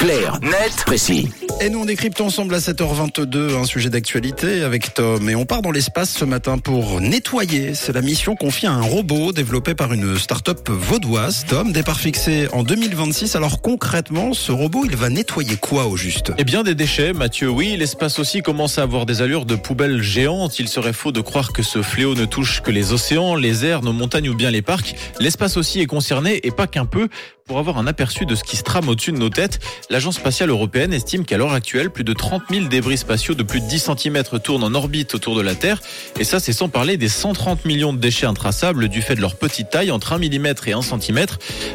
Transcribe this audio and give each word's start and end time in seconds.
Clair, 0.00 0.38
net, 0.40 0.82
précis. 0.86 1.49
Et 1.62 1.68
nous 1.68 1.80
on 1.80 1.84
décrypte 1.84 2.22
ensemble 2.22 2.54
à 2.54 2.58
7h22 2.58 3.54
un 3.54 3.64
sujet 3.64 3.90
d'actualité 3.90 4.62
avec 4.62 4.94
Tom 4.94 5.28
et 5.28 5.34
on 5.34 5.44
part 5.44 5.60
dans 5.60 5.70
l'espace 5.70 6.08
ce 6.08 6.24
matin 6.24 6.56
pour 6.56 7.02
nettoyer. 7.02 7.74
C'est 7.74 7.92
la 7.92 8.00
mission 8.00 8.34
confiée 8.34 8.66
à 8.66 8.72
un 8.72 8.80
robot 8.80 9.32
développé 9.32 9.74
par 9.74 9.92
une 9.92 10.18
start-up 10.18 10.70
vaudoise. 10.70 11.44
Tom, 11.46 11.70
départ 11.70 12.00
fixé 12.00 12.48
en 12.52 12.62
2026. 12.62 13.36
Alors 13.36 13.60
concrètement, 13.60 14.32
ce 14.32 14.52
robot, 14.52 14.86
il 14.86 14.96
va 14.96 15.10
nettoyer 15.10 15.56
quoi 15.56 15.84
au 15.84 15.98
juste? 15.98 16.32
Eh 16.38 16.44
bien 16.44 16.62
des 16.62 16.74
déchets, 16.74 17.12
Mathieu, 17.12 17.50
oui. 17.50 17.76
L'espace 17.76 18.18
aussi 18.18 18.40
commence 18.40 18.78
à 18.78 18.82
avoir 18.82 19.04
des 19.04 19.20
allures 19.20 19.44
de 19.44 19.54
poubelles 19.54 20.00
géantes. 20.00 20.58
Il 20.60 20.68
serait 20.68 20.94
faux 20.94 21.12
de 21.12 21.20
croire 21.20 21.52
que 21.52 21.62
ce 21.62 21.82
fléau 21.82 22.14
ne 22.14 22.24
touche 22.24 22.62
que 22.62 22.70
les 22.70 22.94
océans, 22.94 23.34
les 23.34 23.66
airs, 23.66 23.82
nos 23.82 23.92
montagnes 23.92 24.30
ou 24.30 24.34
bien 24.34 24.50
les 24.50 24.62
parcs. 24.62 24.94
L'espace 25.20 25.58
aussi 25.58 25.80
est 25.80 25.86
concerné 25.86 26.40
et 26.42 26.52
pas 26.52 26.66
qu'un 26.66 26.86
peu. 26.86 27.08
Pour 27.46 27.58
avoir 27.58 27.78
un 27.78 27.88
aperçu 27.88 28.26
de 28.26 28.36
ce 28.36 28.44
qui 28.44 28.56
se 28.56 28.62
trame 28.62 28.88
au-dessus 28.88 29.10
de 29.10 29.18
nos 29.18 29.28
têtes, 29.28 29.58
l'Agence 29.90 30.14
spatiale 30.14 30.50
européenne 30.50 30.92
estime 30.92 31.24
qu'à 31.24 31.36
l'heure 31.52 31.90
plus 31.92 32.04
de 32.04 32.12
30 32.12 32.42
000 32.50 32.66
débris 32.66 32.98
spatiaux 32.98 33.34
de 33.34 33.42
plus 33.42 33.60
de 33.60 33.66
10 33.66 33.90
cm 33.96 34.22
tournent 34.42 34.64
en 34.64 34.74
orbite 34.74 35.14
autour 35.14 35.34
de 35.34 35.40
la 35.40 35.54
Terre. 35.54 35.80
Et 36.18 36.24
ça, 36.24 36.40
c'est 36.40 36.52
sans 36.52 36.68
parler 36.68 36.96
des 36.96 37.08
130 37.08 37.64
millions 37.64 37.92
de 37.92 37.98
déchets 37.98 38.26
intraçables 38.26 38.88
du 38.88 39.02
fait 39.02 39.14
de 39.14 39.20
leur 39.20 39.36
petite 39.36 39.70
taille, 39.70 39.90
entre 39.90 40.12
1 40.12 40.18
mm 40.18 40.46
et 40.66 40.72
1 40.72 40.82
cm. 40.82 41.26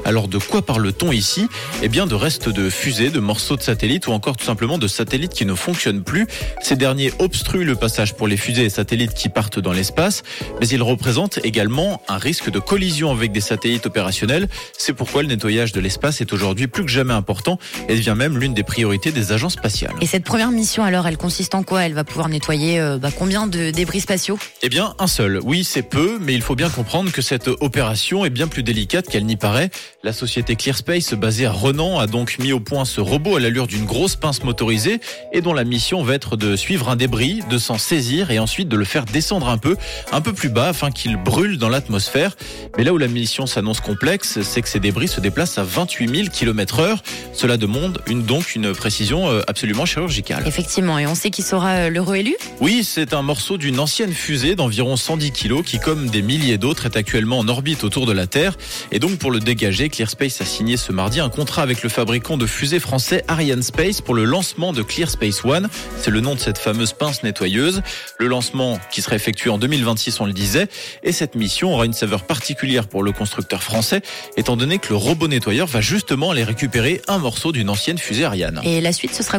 Alors 0.06 0.28
de 0.28 0.38
quoi 0.38 0.66
parle-t-on 0.66 1.12
ici? 1.12 1.48
Eh 1.82 1.88
bien 1.88 2.08
de 2.08 2.16
restes 2.16 2.50
de 2.50 2.70
fusées, 2.70 3.10
de 3.10 3.20
morceaux 3.20 3.58
de 3.58 3.62
satellites 3.62 4.08
ou 4.08 4.12
encore 4.12 4.38
tout 4.38 4.46
simplement 4.46 4.78
de 4.78 4.88
satellites 4.88 5.34
qui 5.34 5.46
ne 5.46 5.56
fonctionnent 5.56 6.04
plus. 6.04 6.28
Ces 6.62 6.76
derniers 6.76 7.12
obstruent 7.20 7.66
le 7.66 7.76
passage 7.76 8.14
pour 8.14 8.28
les 8.28 8.38
fusées 8.38 8.66
et 8.66 8.70
satellites 8.70 9.14
qui 9.14 9.30
partent 9.30 9.60
dans 9.60 9.74
l'espace, 9.74 10.24
mais 10.60 10.68
ils 10.68 10.84
représentent 10.84 11.40
également 11.44 12.02
un 12.08 12.18
risque 12.18 12.50
de 12.50 12.60
collision 12.60 13.12
avec 13.12 13.32
des 13.32 13.42
satellites 13.42 13.86
opérationnels. 13.86 14.48
C'est 14.78 14.94
pourquoi 14.94 15.22
le 15.22 15.28
nettoyage 15.28 15.72
de 15.72 15.80
l'espace 15.80 16.22
est 16.22 16.34
aujourd'hui 16.34 16.68
plus 16.68 16.84
que 16.86 16.92
jamais 16.92 17.14
important 17.14 17.60
et 17.90 17.96
devient 17.96 18.16
même 18.18 18.38
l'une 18.38 18.54
des 18.54 18.64
priorités 18.64 19.12
des 19.12 19.32
agences 19.32 19.56
Et 20.02 20.06
cette 20.06 20.24
première 20.24 20.52
mission, 20.52 20.84
alors, 20.84 21.08
elle 21.08 21.18
consiste 21.18 21.56
en 21.56 21.64
quoi? 21.64 21.86
Elle 21.86 21.94
va 21.94 22.04
pouvoir 22.04 22.30
nettoyer 22.30 22.80
euh, 22.80 22.98
bah, 22.98 23.10
combien 23.16 23.48
de 23.48 23.72
débris 23.72 24.02
spatiaux? 24.02 24.38
Eh 24.62 24.70
bien, 24.70 24.96
un 25.00 25.08
seul. 25.08 25.40
Oui, 25.44 25.64
c'est 25.64 25.82
peu, 25.82 26.20
mais 26.22 26.34
il 26.34 26.42
faut 26.42 26.56
bien 26.56 26.70
comprendre 26.70 27.12
que 27.12 27.22
cette 27.22 27.48
opération 27.48 28.26
est 28.26 28.30
bien 28.30 28.48
plus 28.48 28.64
délicate 28.64 29.08
qu'elle 29.08 29.26
n'y 29.26 29.38
paraît. 29.38 29.72
La 30.04 30.14
société 30.14 30.56
ClearSpace, 30.56 31.14
basée 31.14 31.48
à 31.48 31.52
Renan, 31.52 32.00
a 32.00 32.06
donc 32.06 32.38
mis 32.38 32.54
au 32.54 32.60
point 32.60 32.86
ce 32.86 33.02
robot 33.02 33.38
à 33.38 33.40
l'allure 33.40 33.66
d'une 33.66 33.86
grosse 33.86 34.16
pince 34.16 34.44
motorisée 34.44 35.00
et 35.34 35.42
dont 35.42 35.54
la 35.54 35.64
mission 35.64 36.04
va 36.04 36.14
être 36.14 36.38
de 36.38 36.56
suivre 36.56 36.90
un 36.90 36.96
débris, 36.96 37.42
de 37.50 37.58
s'en 37.58 37.78
saisir 37.78 38.30
et 38.30 38.40
ensuite 38.40 38.68
de 38.68 38.78
le 38.78 38.86
faire 38.86 39.06
descendre 39.06 39.50
un 39.50 39.58
peu, 39.58 39.78
un 40.12 40.22
peu 40.22 40.34
plus 40.34 40.50
bas 40.50 40.70
afin 40.70 40.92
qu'il 40.92 41.18
brûle 41.18 41.58
dans 41.58 41.70
l'atmosphère. 41.70 42.36
Mais 42.78 42.84
là 42.84 42.94
où 42.94 42.98
la 42.98 43.08
mission 43.08 43.48
s'annonce 43.48 43.80
complexe, 43.80 44.42
c'est 44.42 44.62
que 44.62 44.70
ces 44.70 44.80
débris 44.80 45.08
se 45.08 45.20
déplacent 45.20 45.58
à 45.58 45.64
28 45.64 46.16
000 46.16 46.30
km 46.32 46.80
heure. 46.80 47.04
Cela 47.34 47.58
demande 47.58 48.02
une, 48.08 48.24
donc 48.24 48.56
une 48.56 48.74
précision 48.74 49.30
euh, 49.30 49.42
absolument 49.56 49.86
chirurgicale. 49.86 50.44
Effectivement, 50.46 51.00
et 51.00 51.08
on 51.08 51.16
sait 51.16 51.30
qui 51.30 51.42
sera 51.42 51.70
euh, 51.76 51.90
l'heureux 51.90 52.18
élu 52.18 52.36
Oui, 52.60 52.84
c'est 52.84 53.14
un 53.14 53.22
morceau 53.22 53.58
d'une 53.58 53.80
ancienne 53.80 54.12
fusée 54.12 54.56
d'environ 54.56 54.98
110 54.98 55.32
kg 55.32 55.64
qui, 55.64 55.80
comme 55.80 56.10
des 56.10 56.22
milliers 56.22 56.58
d'autres, 56.58 56.88
est 56.88 56.98
actuellement 56.98 57.40
en 57.40 57.48
orbite 57.48 57.86
autour 57.86 58.06
de 58.06 58.12
la 58.12 58.28
Terre. 58.28 58.58
Et 58.92 59.00
donc, 59.00 59.18
pour 59.18 59.32
le 59.32 59.40
dégager, 59.40 59.88
ClearSpace 59.88 60.42
a 60.42 60.46
signé 60.46 60.76
ce 60.76 60.92
mardi 60.92 61.22
un 61.22 61.30
contrat 61.30 61.62
avec 61.62 61.84
le 61.84 61.90
fabricant 61.90 62.36
de 62.36 62.46
fusées 62.46 62.82
français 62.82 63.24
Ariane 63.30 63.64
Space 63.64 64.02
pour 64.02 64.14
le 64.14 64.26
lancement 64.26 64.74
de 64.74 64.82
ClearSpace 64.82 65.46
One. 65.46 65.70
C'est 66.02 66.12
le 66.12 66.20
nom 66.20 66.36
de 66.36 66.40
cette 66.42 66.58
fameuse 66.58 66.92
pince 66.92 67.24
nettoyeuse. 67.24 67.82
Le 68.20 68.28
lancement 68.28 68.78
qui 68.92 69.02
sera 69.02 69.16
effectué 69.16 69.50
en 69.50 69.58
2026, 69.58 70.20
on 70.20 70.26
le 70.26 70.34
disait. 70.34 70.68
Et 71.02 71.14
cette 71.14 71.36
mission 71.36 71.74
aura 71.74 71.86
une 71.86 71.94
saveur 71.94 72.24
particulière 72.24 72.90
pour 72.90 73.04
le 73.04 73.14
constructeur 73.14 73.64
français, 73.64 74.02
étant 74.36 74.58
donné 74.58 74.80
que 74.80 74.90
le 74.90 74.98
robot 74.98 75.30
nettoyeur 75.30 75.68
va 75.68 75.80
justement 75.80 76.32
aller 76.32 76.44
récupérer 76.44 77.02
un 77.08 77.20
morceau 77.20 77.54
d'une 77.54 77.70
ancienne 77.70 77.98
fusée 77.98 78.26
Ariane. 78.26 78.60
Et 78.66 78.82
la 78.82 78.92
suite, 78.92 79.14
ce 79.16 79.24
sera 79.24 79.35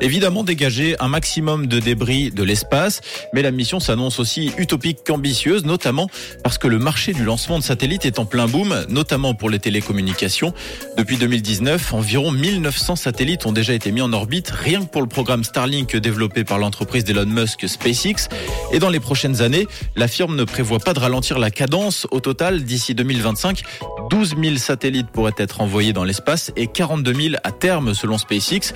Évidemment, 0.00 0.44
dégager 0.44 0.96
un 1.00 1.08
maximum 1.08 1.66
de 1.66 1.78
débris 1.78 2.30
de 2.30 2.42
l'espace, 2.42 3.00
mais 3.32 3.42
la 3.42 3.50
mission 3.50 3.80
s'annonce 3.80 4.18
aussi 4.18 4.52
utopique 4.58 4.98
qu'ambitieuse, 5.04 5.64
notamment 5.64 6.08
parce 6.42 6.58
que 6.58 6.68
le 6.68 6.78
marché 6.78 7.12
du 7.12 7.24
lancement 7.24 7.58
de 7.58 7.64
satellites 7.64 8.06
est 8.06 8.18
en 8.18 8.24
plein 8.24 8.46
boom, 8.46 8.84
notamment 8.88 9.34
pour 9.34 9.50
les 9.50 9.58
télécommunications. 9.58 10.54
Depuis 10.96 11.16
2019, 11.16 11.94
environ 11.94 12.30
1900 12.30 12.96
satellites 12.96 13.46
ont 13.46 13.52
déjà 13.52 13.72
été 13.72 13.92
mis 13.92 14.00
en 14.00 14.12
orbite, 14.12 14.50
rien 14.50 14.84
que 14.84 14.90
pour 14.90 15.02
le 15.02 15.08
programme 15.08 15.44
Starlink 15.44 15.96
développé 15.96 16.44
par 16.44 16.58
l'entreprise 16.58 17.04
d'Elon 17.04 17.26
Musk 17.26 17.68
SpaceX. 17.68 18.28
Et 18.72 18.78
dans 18.78 18.90
les 18.90 19.00
prochaines 19.00 19.42
années, 19.42 19.66
la 19.96 20.08
firme 20.08 20.36
ne 20.36 20.44
prévoit 20.44 20.78
pas 20.78 20.94
de 20.94 20.98
ralentir 20.98 21.38
la 21.38 21.50
cadence. 21.50 22.06
Au 22.10 22.20
total, 22.20 22.64
d'ici 22.64 22.94
2025, 22.94 23.62
12 24.10 24.34
000 24.42 24.56
satellites 24.56 25.08
pourraient 25.08 25.32
être 25.38 25.60
envoyés 25.60 25.92
dans 25.92 26.04
l'espace 26.04 26.52
et 26.56 26.66
42 26.66 27.14
000 27.14 27.34
à 27.44 27.52
terme 27.52 27.94
selon 27.94 28.18
SpaceX. 28.18 28.74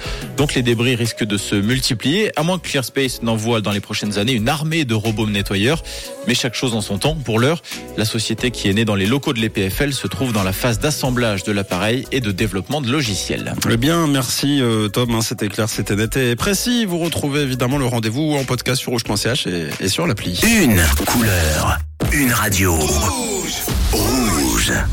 Les 0.56 0.62
débris 0.62 0.94
risquent 0.94 1.24
de 1.24 1.36
se 1.36 1.54
multiplier, 1.54 2.32
à 2.38 2.42
moins 2.42 2.58
que 2.58 2.66
ClearSpace 2.66 3.22
n'envoie 3.22 3.60
dans 3.60 3.72
les 3.72 3.80
prochaines 3.80 4.18
années 4.18 4.32
une 4.32 4.48
armée 4.48 4.84
de 4.86 4.94
robots 4.94 5.26
nettoyeurs. 5.26 5.82
Mais 6.26 6.34
chaque 6.34 6.54
chose 6.54 6.74
en 6.74 6.80
son 6.80 6.98
temps. 6.98 7.14
Pour 7.14 7.38
l'heure, 7.38 7.62
la 7.96 8.06
société 8.06 8.50
qui 8.50 8.68
est 8.68 8.72
née 8.72 8.86
dans 8.86 8.94
les 8.94 9.06
locaux 9.06 9.34
de 9.34 9.38
l'EPFL 9.38 9.92
se 9.92 10.06
trouve 10.06 10.32
dans 10.32 10.42
la 10.42 10.54
phase 10.54 10.78
d'assemblage 10.78 11.44
de 11.44 11.52
l'appareil 11.52 12.06
et 12.10 12.20
de 12.20 12.32
développement 12.32 12.80
de 12.80 12.90
logiciels. 12.90 13.54
Eh 13.70 13.76
bien, 13.76 14.06
merci 14.06 14.60
euh, 14.62 14.88
Tom, 14.88 15.14
hein, 15.14 15.20
c'était 15.20 15.48
clair, 15.48 15.68
c'était 15.68 15.94
net 15.94 16.16
et 16.16 16.36
précis. 16.36 16.86
Vous 16.86 16.98
retrouvez 16.98 17.42
évidemment 17.42 17.76
le 17.76 17.86
rendez-vous 17.86 18.34
en 18.34 18.44
podcast 18.44 18.80
sur 18.80 18.92
rouge.ch 18.92 19.46
et, 19.46 19.68
et 19.80 19.88
sur 19.88 20.06
l'appli. 20.06 20.40
Une 20.42 20.82
couleur, 21.04 21.78
une 22.12 22.32
radio. 22.32 22.74
Rouge. 22.74 23.52
Rouge. 23.92 24.72